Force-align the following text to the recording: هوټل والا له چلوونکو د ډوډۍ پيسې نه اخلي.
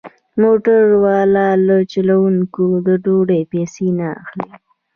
هوټل 0.41 0.85
والا 1.03 1.49
له 1.67 1.77
چلوونکو 1.91 2.65
د 2.87 2.87
ډوډۍ 3.03 3.41
پيسې 3.51 3.87
نه 3.97 4.07
اخلي. 4.19 4.49